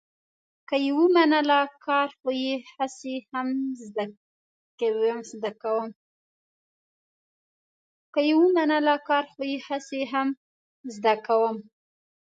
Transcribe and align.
که 0.67 0.75
یې 0.85 0.91
ومنله، 0.99 1.59
کار 1.85 2.09
خو 2.19 2.29
یې 2.43 2.55
هسې 9.67 10.05
هم 10.09 10.29
زه 11.03 11.13
کوم. 11.25 11.57